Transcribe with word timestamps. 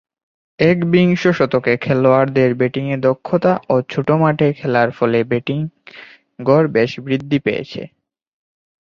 একবিংশ 0.59 1.21
শতকে 1.37 1.73
খেলোয়াড়দের 1.77 2.51
ব্যাটিংয়ে 2.55 2.97
দক্ষতা 2.99 3.53
ও 3.69 3.75
ছোট 3.89 4.07
মাঠে 4.21 4.47
খেলার 4.53 4.89
ফলে 4.91 5.19
ব্যাটিং 5.23 5.59
গড় 6.39 6.67
বেশ 6.67 6.91
বৃদ্ধি 6.99 7.37
পেয়েছে। 7.39 7.81